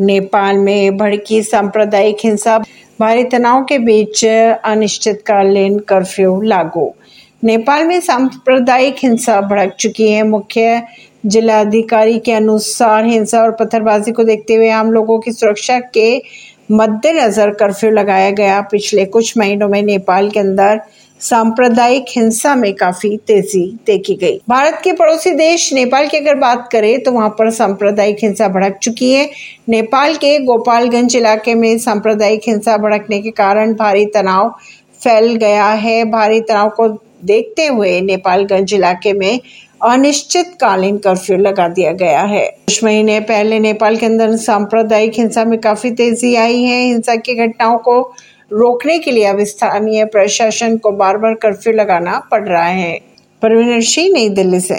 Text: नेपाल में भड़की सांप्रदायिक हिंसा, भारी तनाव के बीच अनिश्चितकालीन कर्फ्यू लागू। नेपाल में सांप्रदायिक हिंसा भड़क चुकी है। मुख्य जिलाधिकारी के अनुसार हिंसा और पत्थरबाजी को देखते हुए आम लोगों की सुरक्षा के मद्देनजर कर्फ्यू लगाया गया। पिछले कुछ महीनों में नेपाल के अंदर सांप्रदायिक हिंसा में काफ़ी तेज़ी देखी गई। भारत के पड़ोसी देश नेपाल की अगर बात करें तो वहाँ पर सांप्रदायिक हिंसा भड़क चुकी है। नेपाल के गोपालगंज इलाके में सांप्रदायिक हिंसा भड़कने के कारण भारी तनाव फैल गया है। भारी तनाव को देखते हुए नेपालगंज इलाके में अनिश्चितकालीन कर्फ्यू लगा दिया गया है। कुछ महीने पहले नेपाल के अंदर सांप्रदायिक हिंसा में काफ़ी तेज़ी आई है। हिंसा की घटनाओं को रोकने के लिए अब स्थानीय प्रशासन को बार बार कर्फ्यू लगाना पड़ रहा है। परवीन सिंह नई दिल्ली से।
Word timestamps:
नेपाल 0.00 0.58
में 0.58 0.96
भड़की 0.96 1.42
सांप्रदायिक 1.42 2.16
हिंसा, 2.24 2.58
भारी 3.00 3.24
तनाव 3.24 3.64
के 3.64 3.78
बीच 3.78 4.24
अनिश्चितकालीन 4.64 5.78
कर्फ्यू 5.78 6.40
लागू। 6.40 6.94
नेपाल 7.44 7.84
में 7.84 8.00
सांप्रदायिक 8.00 8.96
हिंसा 9.02 9.40
भड़क 9.40 9.76
चुकी 9.80 10.10
है। 10.10 10.22
मुख्य 10.22 10.82
जिलाधिकारी 11.26 12.18
के 12.18 12.32
अनुसार 12.32 13.06
हिंसा 13.06 13.42
और 13.42 13.50
पत्थरबाजी 13.50 14.12
को 14.12 14.24
देखते 14.24 14.54
हुए 14.54 14.68
आम 14.70 14.92
लोगों 14.92 15.18
की 15.18 15.32
सुरक्षा 15.32 15.78
के 15.80 16.22
मद्देनजर 16.72 17.50
कर्फ्यू 17.50 17.90
लगाया 17.90 18.30
गया। 18.30 18.60
पिछले 18.60 19.04
कुछ 19.04 19.36
महीनों 19.38 19.68
में 19.68 19.82
नेपाल 19.82 20.30
के 20.30 20.40
अंदर 20.40 20.80
सांप्रदायिक 21.20 22.04
हिंसा 22.08 22.54
में 22.54 22.72
काफ़ी 22.74 23.16
तेज़ी 23.26 23.64
देखी 23.86 24.14
गई। 24.14 24.38
भारत 24.48 24.80
के 24.84 24.92
पड़ोसी 24.92 25.30
देश 25.30 25.72
नेपाल 25.72 26.06
की 26.08 26.16
अगर 26.16 26.34
बात 26.34 26.68
करें 26.72 27.02
तो 27.02 27.12
वहाँ 27.12 27.28
पर 27.28 27.50
सांप्रदायिक 27.50 28.18
हिंसा 28.22 28.48
भड़क 28.48 28.78
चुकी 28.82 29.12
है। 29.12 29.28
नेपाल 29.68 30.14
के 30.16 30.38
गोपालगंज 30.38 31.16
इलाके 31.16 31.54
में 31.54 31.78
सांप्रदायिक 31.78 32.48
हिंसा 32.48 32.76
भड़कने 32.76 33.20
के 33.22 33.30
कारण 33.32 33.74
भारी 33.74 34.04
तनाव 34.06 34.54
फैल 35.00 35.34
गया 35.36 35.66
है। 35.66 36.04
भारी 36.10 36.40
तनाव 36.40 36.68
को 36.70 36.88
देखते 37.24 37.66
हुए 37.66 38.00
नेपालगंज 38.00 38.74
इलाके 38.74 39.12
में 39.12 39.40
अनिश्चितकालीन 39.84 40.96
कर्फ्यू 40.98 41.36
लगा 41.38 41.68
दिया 41.68 41.92
गया 41.94 42.22
है। 42.22 42.46
कुछ 42.46 42.82
महीने 42.84 43.18
पहले 43.22 43.58
नेपाल 43.60 43.96
के 43.96 44.06
अंदर 44.06 44.36
सांप्रदायिक 44.38 45.18
हिंसा 45.18 45.44
में 45.44 45.58
काफ़ी 45.60 45.90
तेज़ी 45.92 46.34
आई 46.36 46.62
है। 46.62 46.80
हिंसा 46.82 47.16
की 47.16 47.34
घटनाओं 47.36 47.78
को 47.78 48.00
रोकने 48.52 48.98
के 48.98 49.10
लिए 49.10 49.24
अब 49.24 49.40
स्थानीय 49.40 50.04
प्रशासन 50.04 50.76
को 50.76 50.90
बार 50.90 51.16
बार 51.16 51.34
कर्फ्यू 51.34 51.72
लगाना 51.72 52.18
पड़ 52.30 52.48
रहा 52.48 52.66
है। 52.66 53.00
परवीन 53.42 53.80
सिंह 53.80 54.12
नई 54.14 54.28
दिल्ली 54.28 54.60
से। 54.60 54.74